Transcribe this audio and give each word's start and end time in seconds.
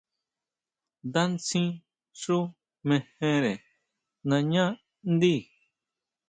Ndá 1.07 1.21
ntsín 1.31 1.67
xú 2.19 2.37
mejere 2.87 3.53
nañá 4.29 4.65
ndí. 5.13 5.35